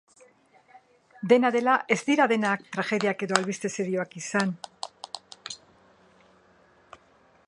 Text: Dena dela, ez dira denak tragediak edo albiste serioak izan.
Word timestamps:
Dena 1.33 1.51
dela, 1.55 1.75
ez 1.95 1.97
dira 2.07 2.25
denak 2.31 2.63
tragediak 2.77 3.21
edo 3.27 3.37
albiste 3.41 3.71
serioak 3.81 4.19
izan. 4.23 4.55